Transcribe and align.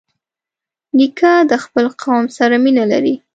نیکه 0.97 1.33
د 1.51 1.53
خپل 1.63 1.85
قوم 2.01 2.23
سره 2.37 2.55
مینه 2.63 2.83
لري. 2.91 3.15